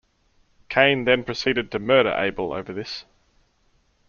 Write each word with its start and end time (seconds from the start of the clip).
Cain 0.67 1.05
then 1.05 1.23
proceeded 1.23 1.69
to 1.69 1.77
murder 1.77 2.09
Abel 2.13 2.53
over 2.53 2.73
this. 2.73 3.05